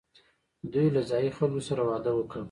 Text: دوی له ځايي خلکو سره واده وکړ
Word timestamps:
دوی 0.73 0.87
له 0.95 1.01
ځايي 1.09 1.29
خلکو 1.37 1.61
سره 1.69 1.81
واده 1.89 2.11
وکړ 2.15 2.39